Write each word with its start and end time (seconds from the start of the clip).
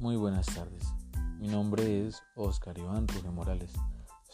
Muy 0.00 0.14
buenas 0.14 0.46
tardes. 0.46 0.94
Mi 1.40 1.48
nombre 1.48 2.06
es 2.06 2.22
Oscar 2.36 2.78
Iván 2.78 3.08
Ruge 3.08 3.30
Morales, 3.30 3.72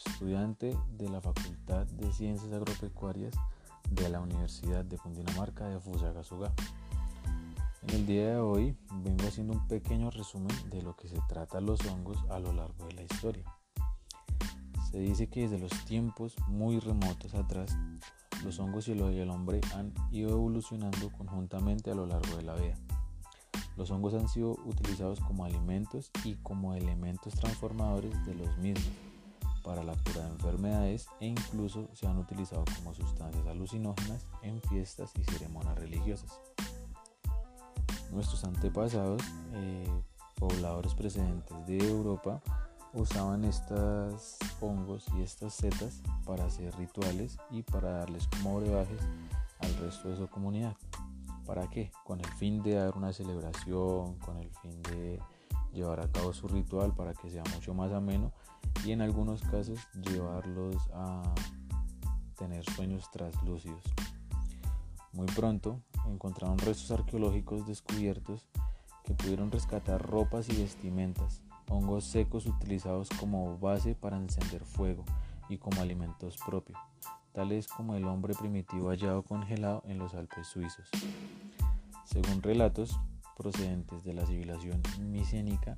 estudiante 0.05 0.77
de 0.95 1.09
la 1.09 1.21
Facultad 1.21 1.87
de 1.87 2.11
Ciencias 2.11 2.53
Agropecuarias 2.53 3.33
de 3.89 4.07
la 4.09 4.19
Universidad 4.19 4.85
de 4.85 4.99
Cundinamarca 4.99 5.67
de 5.67 5.79
Fusagasugá. 5.79 6.53
En 7.81 7.95
el 7.95 8.05
día 8.05 8.29
de 8.29 8.37
hoy 8.37 8.77
vengo 9.01 9.27
haciendo 9.27 9.53
un 9.53 9.67
pequeño 9.67 10.11
resumen 10.11 10.55
de 10.69 10.83
lo 10.83 10.95
que 10.95 11.07
se 11.07 11.17
trata 11.27 11.59
los 11.61 11.83
hongos 11.87 12.23
a 12.29 12.37
lo 12.37 12.53
largo 12.53 12.85
de 12.85 12.93
la 12.93 13.01
historia. 13.01 13.43
Se 14.91 14.99
dice 14.99 15.29
que 15.29 15.47
desde 15.47 15.57
los 15.57 15.73
tiempos 15.85 16.35
muy 16.47 16.79
remotos 16.79 17.33
atrás, 17.33 17.75
los 18.43 18.59
hongos 18.59 18.87
y 18.87 18.91
el 18.91 19.31
hombre 19.31 19.61
han 19.73 19.95
ido 20.11 20.29
evolucionando 20.29 21.11
conjuntamente 21.11 21.89
a 21.89 21.95
lo 21.95 22.05
largo 22.05 22.37
de 22.37 22.43
la 22.43 22.53
vida. 22.53 22.75
Los 23.77 23.91
hongos 23.91 24.13
han 24.13 24.27
sido 24.29 24.51
utilizados 24.65 25.19
como 25.19 25.45
alimentos 25.45 26.11
y 26.23 26.35
como 26.35 26.73
elementos 26.73 27.33
transformadores 27.33 28.25
de 28.25 28.35
los 28.35 28.57
mismos 28.57 28.91
para 29.65 29.83
la 29.83 29.93
cura 29.93 30.23
de 30.23 30.31
enfermedades 30.31 31.07
e 31.19 31.25
incluso 31.25 31.89
se 31.93 32.07
han 32.07 32.19
utilizado 32.19 32.63
como 32.77 32.93
sustancias 32.93 33.45
alucinógenas 33.47 34.25
en 34.43 34.61
fiestas 34.61 35.11
y 35.19 35.23
ceremonias 35.23 35.75
religiosas. 35.75 36.39
Nuestros 38.11 38.43
antepasados, 38.45 39.21
eh, 39.53 39.89
pobladores 40.35 40.93
precedentes 40.93 41.65
de 41.65 41.79
Europa, 41.79 42.41
usaban 42.93 43.43
estos 43.43 44.37
hongos 44.61 45.05
y 45.17 45.23
estas 45.23 45.53
setas 45.53 46.01
para 46.25 46.45
hacer 46.45 46.73
rituales 46.77 47.37
y 47.49 47.63
para 47.63 47.91
darles 47.91 48.27
como 48.27 48.61
brebajes 48.61 49.01
al 49.59 49.75
resto 49.77 50.09
de 50.09 50.17
su 50.17 50.27
comunidad. 50.27 50.75
¿Para 51.45 51.67
qué? 51.67 51.91
Con 52.03 52.19
el 52.19 52.27
fin 52.33 52.63
de 52.63 52.73
dar 52.73 52.97
una 52.97 53.13
celebración, 53.13 54.17
con 54.19 54.37
el 54.37 54.49
fin 54.61 54.81
de 54.83 55.19
llevar 55.73 55.99
a 55.99 56.11
cabo 56.11 56.33
su 56.33 56.47
ritual 56.47 56.93
para 56.95 57.13
que 57.13 57.29
sea 57.29 57.43
mucho 57.53 57.73
más 57.73 57.91
ameno 57.91 58.31
y 58.83 58.91
en 58.91 59.01
algunos 59.01 59.41
casos 59.43 59.79
llevarlos 60.01 60.77
a 60.93 61.21
tener 62.37 62.63
sueños 62.71 63.09
traslúcidos. 63.11 63.83
Muy 65.11 65.27
pronto 65.27 65.81
encontraron 66.07 66.57
restos 66.57 66.91
arqueológicos 66.91 67.67
descubiertos 67.67 68.47
que 69.03 69.13
pudieron 69.13 69.51
rescatar 69.51 70.01
ropas 70.01 70.49
y 70.49 70.55
vestimentas, 70.55 71.43
hongos 71.69 72.05
secos 72.05 72.47
utilizados 72.47 73.09
como 73.19 73.57
base 73.59 73.95
para 73.95 74.17
encender 74.17 74.65
fuego 74.65 75.05
y 75.47 75.57
como 75.57 75.81
alimentos 75.81 76.37
propios 76.45 76.79
tales 77.35 77.67
como 77.67 77.95
el 77.95 78.05
hombre 78.05 78.33
primitivo 78.33 78.89
hallado 78.89 79.21
congelado 79.23 79.83
en 79.85 79.99
los 79.99 80.13
Alpes 80.15 80.47
suizos. 80.47 80.89
Según 82.05 82.41
relatos 82.41 82.97
procedentes 83.37 84.05
de 84.05 84.13
la 84.13 84.25
civilización 84.25 84.81
micénica, 85.01 85.77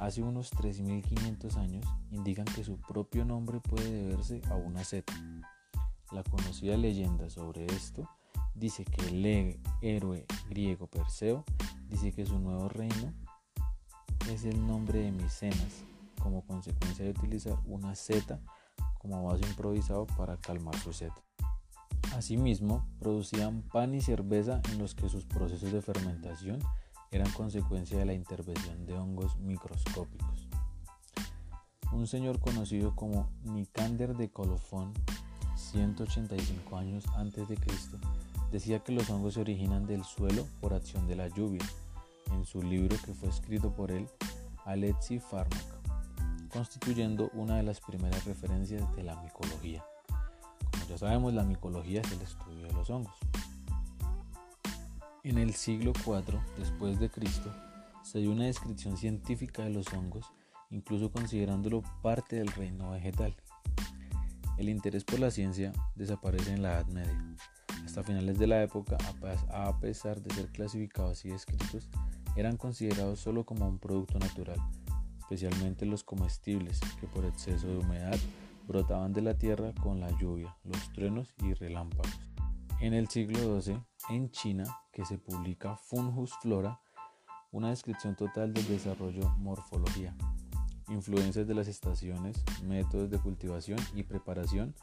hace 0.00 0.22
unos 0.22 0.52
3.500 0.52 1.56
años 1.58 1.86
indican 2.10 2.44
que 2.44 2.64
su 2.64 2.78
propio 2.80 3.24
nombre 3.24 3.60
puede 3.60 3.88
deberse 3.88 4.42
a 4.50 4.56
una 4.56 4.82
seta. 4.82 5.14
La 6.10 6.24
conocida 6.24 6.76
leyenda 6.76 7.30
sobre 7.30 7.66
esto 7.66 8.10
dice 8.56 8.84
que 8.84 9.06
el 9.06 9.60
héroe 9.82 10.26
griego 10.50 10.88
Perseo 10.88 11.44
dice 11.88 12.10
que 12.10 12.26
su 12.26 12.38
nuevo 12.40 12.68
reino 12.68 13.12
es 14.28 14.44
el 14.44 14.66
nombre 14.66 14.98
de 15.00 15.12
Micenas 15.12 15.84
como 16.20 16.44
consecuencia 16.44 17.04
de 17.04 17.12
utilizar 17.12 17.56
una 17.64 17.94
seta 17.94 18.40
como 18.98 19.24
vaso 19.24 19.46
improvisado 19.46 20.06
para 20.06 20.36
calmar 20.36 20.76
su 20.78 20.92
sed. 20.92 21.10
Asimismo, 22.14 22.86
producían 22.98 23.62
pan 23.62 23.94
y 23.94 24.00
cerveza 24.00 24.60
en 24.72 24.78
los 24.78 24.94
que 24.94 25.08
sus 25.08 25.24
procesos 25.24 25.72
de 25.72 25.82
fermentación 25.82 26.58
eran 27.10 27.30
consecuencia 27.32 27.98
de 27.98 28.04
la 28.04 28.14
intervención 28.14 28.86
de 28.86 28.94
hongos 28.94 29.38
microscópicos. 29.38 30.48
Un 31.92 32.06
señor 32.06 32.40
conocido 32.40 32.94
como 32.94 33.28
Nicander 33.44 34.16
de 34.16 34.30
Colofón, 34.30 34.92
185 35.56 36.76
años 36.76 37.04
antes 37.16 37.48
de 37.48 37.56
Cristo, 37.56 37.98
decía 38.50 38.80
que 38.80 38.92
los 38.92 39.08
hongos 39.10 39.34
se 39.34 39.40
originan 39.40 39.86
del 39.86 40.04
suelo 40.04 40.46
por 40.60 40.74
acción 40.74 41.06
de 41.06 41.16
la 41.16 41.28
lluvia, 41.28 41.64
en 42.32 42.44
su 42.44 42.62
libro 42.62 42.96
que 43.04 43.14
fue 43.14 43.28
escrito 43.28 43.74
por 43.74 43.90
él, 43.90 44.08
Alexi 44.64 45.20
Pharmaca 45.20 45.85
constituyendo 46.56 47.28
una 47.34 47.56
de 47.56 47.62
las 47.62 47.82
primeras 47.82 48.24
referencias 48.24 48.82
de 48.96 49.02
la 49.02 49.14
micología. 49.22 49.84
Como 50.72 50.86
ya 50.88 50.96
sabemos, 50.96 51.34
la 51.34 51.44
micología 51.44 52.00
es 52.00 52.10
el 52.12 52.22
estudio 52.22 52.66
de 52.66 52.72
los 52.72 52.88
hongos. 52.88 53.14
En 55.22 55.36
el 55.36 55.52
siglo 55.52 55.92
IV 55.94 56.40
después 56.56 56.98
de 56.98 57.10
Cristo 57.10 57.52
se 58.02 58.20
dio 58.20 58.32
una 58.32 58.46
descripción 58.46 58.96
científica 58.96 59.64
de 59.64 59.70
los 59.70 59.92
hongos, 59.92 60.32
incluso 60.70 61.12
considerándolo 61.12 61.82
parte 62.00 62.36
del 62.36 62.48
reino 62.48 62.90
vegetal. 62.92 63.36
El 64.56 64.70
interés 64.70 65.04
por 65.04 65.20
la 65.20 65.30
ciencia 65.30 65.74
desaparece 65.94 66.54
en 66.54 66.62
la 66.62 66.72
Edad 66.72 66.86
Media. 66.86 67.36
Hasta 67.84 68.02
finales 68.02 68.38
de 68.38 68.46
la 68.46 68.62
época, 68.62 68.96
a 69.50 69.78
pesar 69.78 70.22
de 70.22 70.34
ser 70.34 70.48
clasificados 70.52 71.22
y 71.26 71.28
descritos, 71.28 71.90
eran 72.34 72.56
considerados 72.56 73.20
solo 73.20 73.44
como 73.44 73.68
un 73.68 73.78
producto 73.78 74.18
natural, 74.18 74.58
especialmente 75.26 75.86
los 75.86 76.04
comestibles, 76.04 76.78
que 77.00 77.08
por 77.08 77.24
exceso 77.24 77.66
de 77.66 77.78
humedad 77.78 78.16
brotaban 78.68 79.12
de 79.12 79.22
la 79.22 79.34
tierra 79.36 79.72
con 79.82 79.98
la 79.98 80.08
lluvia, 80.20 80.56
los 80.62 80.92
truenos 80.92 81.34
y 81.42 81.52
relámpagos. 81.52 82.30
En 82.80 82.94
el 82.94 83.08
siglo 83.08 83.60
XII, 83.60 83.80
en 84.10 84.30
China, 84.30 84.64
que 84.92 85.04
se 85.04 85.18
publica 85.18 85.76
Fungus 85.76 86.32
Flora, 86.40 86.80
una 87.50 87.70
descripción 87.70 88.14
total 88.14 88.54
del 88.54 88.68
desarrollo 88.68 89.28
morfología, 89.38 90.14
influencias 90.88 91.48
de 91.48 91.54
las 91.54 91.66
estaciones, 91.66 92.44
métodos 92.62 93.10
de 93.10 93.18
cultivación 93.18 93.80
y 93.96 94.04
preparación 94.04 94.76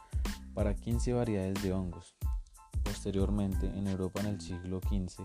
para 0.53 0.75
15 0.75 1.13
variedades 1.13 1.63
de 1.63 1.71
hongos. 1.71 2.17
Posteriormente, 2.83 3.67
en 3.67 3.87
Europa 3.87 4.19
en 4.19 4.27
el 4.27 4.41
siglo 4.41 4.81
XV, 4.81 5.23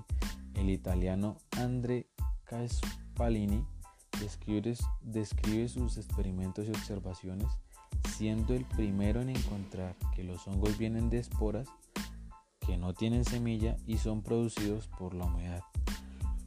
el 0.54 0.70
italiano 0.70 1.38
Andre 1.56 2.06
Caspalini 2.44 3.64
describe, 4.20 5.68
sus 5.68 5.96
experimentos 5.96 6.66
y 6.66 6.70
observaciones, 6.70 7.48
siendo 8.16 8.54
el 8.54 8.64
primero 8.64 9.20
en 9.20 9.30
encontrar 9.30 9.96
que 10.14 10.24
los 10.24 10.46
hongos 10.46 10.76
vienen 10.78 11.10
de 11.10 11.18
esporas 11.18 11.68
que 12.60 12.76
no 12.76 12.92
tienen 12.92 13.24
semilla 13.24 13.76
y 13.86 13.98
son 13.98 14.22
producidos 14.22 14.88
por 14.88 15.14
la 15.14 15.24
humedad. 15.24 15.62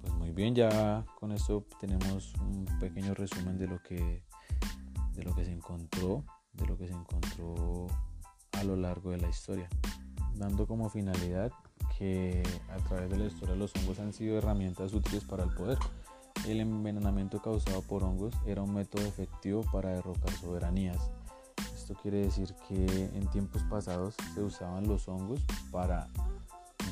Pues 0.01 0.13
muy 0.13 0.31
bien, 0.31 0.55
ya 0.55 1.05
con 1.19 1.31
esto 1.31 1.65
tenemos 1.79 2.33
un 2.35 2.65
pequeño 2.79 3.13
resumen 3.13 3.57
de 3.57 3.67
lo 3.67 3.81
que 3.81 4.23
de 5.13 5.23
lo 5.23 5.35
que 5.35 5.43
se 5.43 5.51
encontró, 5.51 6.23
de 6.53 6.65
lo 6.65 6.77
que 6.77 6.87
se 6.87 6.93
encontró 6.93 7.87
a 8.53 8.63
lo 8.63 8.75
largo 8.75 9.11
de 9.11 9.17
la 9.17 9.29
historia, 9.29 9.67
dando 10.35 10.65
como 10.67 10.89
finalidad 10.89 11.51
que 11.97 12.43
a 12.69 12.77
través 12.77 13.09
de 13.09 13.17
la 13.17 13.25
historia 13.25 13.55
los 13.55 13.75
hongos 13.75 13.99
han 13.99 14.13
sido 14.13 14.37
herramientas 14.37 14.93
útiles 14.93 15.23
para 15.25 15.43
el 15.43 15.49
poder 15.51 15.77
el 16.47 16.59
envenenamiento 16.59 17.41
causado 17.41 17.81
por 17.81 18.03
hongos 18.03 18.33
era 18.45 18.61
un 18.61 18.73
método 18.73 19.05
efectivo 19.05 19.63
para 19.71 19.89
derrocar 19.89 20.31
soberanías. 20.33 21.11
Esto 21.75 21.93
quiere 22.01 22.21
decir 22.21 22.53
que 22.67 23.09
en 23.13 23.27
tiempos 23.27 23.63
pasados 23.63 24.15
se 24.33 24.41
usaban 24.41 24.87
los 24.87 25.07
hongos 25.07 25.41
para 25.71 26.07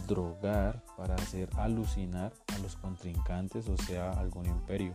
drogar, 0.08 0.84
para 0.98 1.16
hacer 1.16 1.50
alucinar 1.58 2.34
a 2.56 2.60
los 2.60 2.76
contrincantes, 2.76 3.68
o 3.70 3.78
sea, 3.78 4.12
algún 4.12 4.46
imperio. 4.46 4.94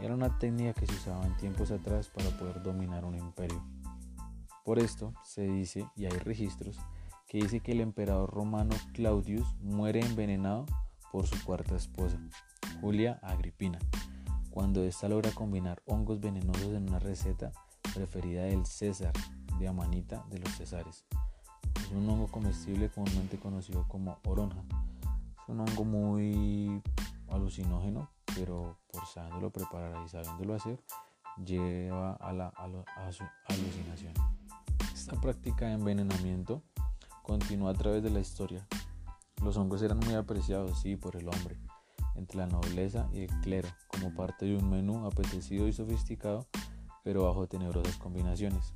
Era 0.00 0.14
una 0.14 0.38
técnica 0.38 0.74
que 0.74 0.86
se 0.86 0.94
usaba 0.94 1.26
en 1.26 1.36
tiempos 1.36 1.70
atrás 1.70 2.08
para 2.08 2.30
poder 2.30 2.62
dominar 2.62 3.04
un 3.04 3.16
imperio. 3.16 3.62
Por 4.64 4.78
esto 4.78 5.12
se 5.24 5.42
dice, 5.42 5.86
y 5.96 6.04
hay 6.04 6.18
registros, 6.18 6.78
que 7.26 7.38
dice 7.38 7.60
que 7.60 7.72
el 7.72 7.80
emperador 7.80 8.30
romano 8.30 8.74
Claudius 8.92 9.54
muere 9.60 10.00
envenenado 10.00 10.66
por 11.10 11.26
su 11.26 11.42
cuarta 11.44 11.74
esposa, 11.74 12.18
Julia 12.80 13.18
Agripina, 13.22 13.78
cuando 14.50 14.84
ésta 14.84 15.08
logra 15.08 15.32
combinar 15.32 15.82
hongos 15.86 16.20
venenosos 16.20 16.68
en 16.68 16.88
una 16.88 17.00
receta 17.00 17.50
preferida 17.92 18.44
del 18.44 18.66
César, 18.66 19.12
de 19.58 19.66
Amanita 19.66 20.24
de 20.30 20.38
los 20.38 20.50
Césares. 20.56 21.04
Es 21.76 21.90
un 21.90 22.08
hongo 22.08 22.28
comestible 22.28 22.88
comúnmente 22.88 23.38
conocido 23.38 23.86
como 23.88 24.18
oronja. 24.24 24.62
Es 25.42 25.48
un 25.48 25.60
hongo 25.60 25.84
muy 25.84 26.82
alucinógeno, 27.28 28.08
pero 28.36 28.78
por 28.92 29.06
sabiéndolo 29.06 29.50
preparar 29.50 30.04
y 30.04 30.08
sabiéndolo 30.08 30.54
hacer, 30.54 30.80
lleva 31.44 32.12
a 32.12 32.32
la 32.32 32.48
alucinación. 33.46 34.12
Esta 34.92 35.20
práctica 35.20 35.66
de 35.66 35.72
envenenamiento 35.72 36.62
continúa 37.22 37.72
a 37.72 37.74
través 37.74 38.02
de 38.02 38.10
la 38.10 38.20
historia. 38.20 38.66
Los 39.42 39.56
hongos 39.56 39.82
eran 39.82 39.98
muy 39.98 40.14
apreciados, 40.14 40.80
sí, 40.80 40.96
por 40.96 41.16
el 41.16 41.28
hombre, 41.28 41.56
entre 42.18 42.38
la 42.38 42.46
nobleza 42.46 43.08
y 43.12 43.20
el 43.20 43.40
clero, 43.40 43.68
como 43.86 44.14
parte 44.14 44.46
de 44.46 44.56
un 44.56 44.68
menú 44.68 45.06
apetecido 45.06 45.68
y 45.68 45.72
sofisticado, 45.72 46.46
pero 47.04 47.24
bajo 47.24 47.46
tenebrosas 47.46 47.96
combinaciones. 47.96 48.74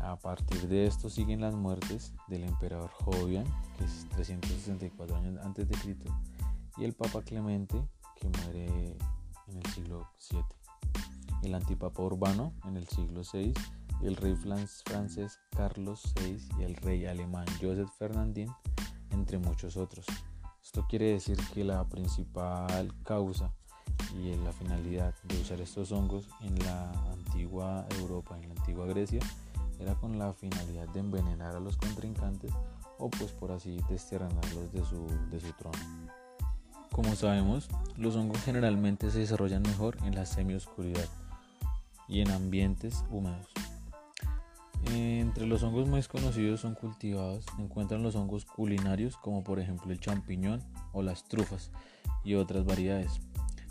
A 0.00 0.16
partir 0.16 0.68
de 0.68 0.86
esto 0.86 1.08
siguen 1.08 1.40
las 1.40 1.54
muertes 1.54 2.12
del 2.28 2.44
emperador 2.44 2.90
Jovian, 2.90 3.46
que 3.78 3.84
es 3.84 4.06
364 4.10 5.16
años 5.16 5.38
antes 5.44 5.68
de 5.68 5.78
Cristo, 5.78 6.12
y 6.76 6.84
el 6.84 6.92
Papa 6.92 7.22
Clemente, 7.22 7.80
que 8.16 8.28
muere 8.28 8.96
en 9.48 9.56
el 9.56 9.66
siglo 9.72 10.08
VII, 10.30 10.42
el 11.42 11.54
antipapa 11.54 12.02
Urbano 12.02 12.52
en 12.64 12.76
el 12.76 12.88
siglo 12.88 13.22
VI, 13.32 13.52
el 14.02 14.16
rey 14.16 14.34
francés 14.36 15.38
Carlos 15.50 16.12
VI 16.20 16.48
y 16.58 16.64
el 16.64 16.76
rey 16.76 17.06
alemán 17.06 17.46
Joseph 17.60 17.90
Fernandin, 17.98 18.50
entre 19.10 19.38
muchos 19.38 19.76
otros. 19.76 20.06
Esto 20.64 20.86
quiere 20.88 21.12
decir 21.12 21.36
que 21.52 21.62
la 21.62 21.84
principal 21.84 22.90
causa 23.04 23.52
y 24.16 24.34
la 24.36 24.50
finalidad 24.50 25.14
de 25.24 25.38
usar 25.38 25.60
estos 25.60 25.92
hongos 25.92 26.26
en 26.40 26.58
la 26.60 26.90
antigua 27.12 27.86
Europa, 28.00 28.36
en 28.40 28.48
la 28.48 28.54
antigua 28.60 28.86
Grecia, 28.86 29.20
era 29.78 29.94
con 29.94 30.18
la 30.18 30.32
finalidad 30.32 30.88
de 30.88 31.00
envenenar 31.00 31.54
a 31.54 31.60
los 31.60 31.76
contrincantes 31.76 32.50
o 32.98 33.10
pues 33.10 33.30
por 33.32 33.52
así 33.52 33.78
desterranarlos 33.90 34.72
de 34.72 34.84
su, 34.86 35.06
de 35.30 35.38
su 35.38 35.52
trono. 35.52 35.78
Como 36.90 37.14
sabemos, 37.14 37.68
los 37.96 38.16
hongos 38.16 38.40
generalmente 38.42 39.10
se 39.10 39.18
desarrollan 39.18 39.62
mejor 39.62 39.98
en 40.04 40.14
la 40.14 40.24
semioscuridad 40.24 41.08
y 42.08 42.20
en 42.20 42.30
ambientes 42.30 43.04
húmedos. 43.10 43.48
Entre 44.92 45.46
los 45.46 45.62
hongos 45.62 45.88
más 45.88 46.08
conocidos 46.08 46.60
son 46.60 46.74
cultivados, 46.74 47.46
se 47.56 47.62
encuentran 47.62 48.02
los 48.02 48.14
hongos 48.14 48.44
culinarios 48.44 49.16
como 49.16 49.42
por 49.42 49.58
ejemplo 49.58 49.90
el 49.92 50.00
champiñón 50.00 50.62
o 50.92 51.02
las 51.02 51.26
trufas 51.28 51.70
y 52.22 52.34
otras 52.34 52.64
variedades. 52.64 53.20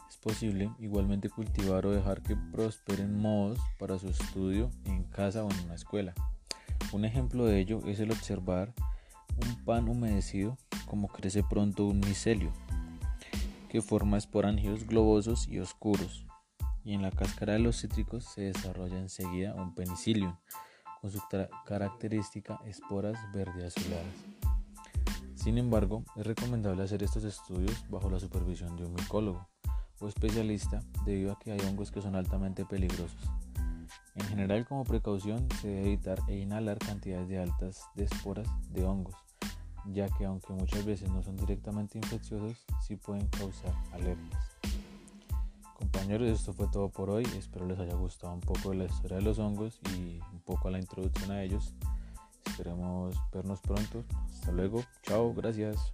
Es 0.09 0.17
posible 0.17 0.71
igualmente 0.79 1.29
cultivar 1.29 1.85
o 1.85 1.91
dejar 1.91 2.21
que 2.21 2.35
prosperen 2.35 3.17
modos 3.17 3.59
para 3.79 3.99
su 3.99 4.09
estudio 4.09 4.71
en 4.85 5.03
casa 5.03 5.43
o 5.43 5.51
en 5.51 5.59
una 5.65 5.75
escuela. 5.75 6.13
Un 6.91 7.05
ejemplo 7.05 7.45
de 7.45 7.59
ello 7.59 7.79
es 7.87 7.99
el 7.99 8.11
observar 8.11 8.73
un 9.37 9.63
pan 9.63 9.89
humedecido 9.89 10.57
como 10.85 11.07
crece 11.07 11.43
pronto 11.43 11.85
un 11.85 11.99
micelio 11.99 12.51
que 13.69 13.81
forma 13.81 14.17
esporangios 14.17 14.85
globosos 14.85 15.47
y 15.47 15.59
oscuros 15.59 16.25
y 16.85 16.93
en 16.93 17.01
la 17.01 17.11
cáscara 17.11 17.53
de 17.53 17.59
los 17.59 17.81
cítricos 17.81 18.25
se 18.25 18.41
desarrolla 18.41 18.99
enseguida 18.99 19.55
un 19.55 19.73
penicillium 19.73 20.35
con 21.03 21.11
su 21.11 21.19
característica 21.65 22.61
esporas 22.65 23.17
verde 23.33 23.65
azuladas. 23.65 24.05
Sin 25.35 25.57
embargo, 25.57 26.05
es 26.15 26.25
recomendable 26.25 26.81
hacer 26.81 27.03
estos 27.03 27.25
estudios 27.25 27.83
bajo 27.89 28.09
la 28.09 28.21
supervisión 28.21 28.77
de 28.77 28.85
un 28.85 28.93
micólogo 28.93 29.45
o 29.99 30.07
especialista 30.07 30.81
debido 31.05 31.33
a 31.33 31.39
que 31.39 31.51
hay 31.51 31.59
hongos 31.59 31.91
que 31.91 32.01
son 32.01 32.15
altamente 32.15 32.63
peligrosos. 32.63 33.19
En 34.15 34.25
general, 34.27 34.65
como 34.65 34.85
precaución, 34.85 35.45
se 35.59 35.67
debe 35.67 35.87
evitar 35.87 36.19
e 36.29 36.37
inhalar 36.37 36.77
cantidades 36.77 37.27
de 37.27 37.39
altas 37.39 37.81
de 37.95 38.05
esporas 38.05 38.47
de 38.69 38.85
hongos, 38.85 39.15
ya 39.87 40.07
que 40.07 40.23
aunque 40.23 40.53
muchas 40.53 40.85
veces 40.85 41.11
no 41.11 41.21
son 41.21 41.35
directamente 41.35 41.97
infecciosos, 41.97 42.65
sí 42.87 42.95
pueden 42.95 43.27
causar 43.27 43.73
alergias. 43.91 44.52
Compañeros, 45.93 46.27
esto 46.27 46.53
fue 46.53 46.67
todo 46.69 46.89
por 46.89 47.11
hoy. 47.11 47.23
Espero 47.37 47.67
les 47.67 47.79
haya 47.79 47.93
gustado 47.93 48.33
un 48.33 48.39
poco 48.39 48.73
la 48.73 48.85
historia 48.85 49.17
de 49.17 49.23
los 49.23 49.37
hongos 49.37 49.79
y 49.95 50.19
un 50.33 50.39
poco 50.43 50.71
la 50.71 50.79
introducción 50.79 51.29
a 51.29 51.43
ellos. 51.43 51.75
Esperemos 52.45 53.15
vernos 53.31 53.61
pronto. 53.61 54.03
Hasta 54.25 54.51
luego. 54.51 54.83
Chao. 55.03 55.33
Gracias. 55.35 55.93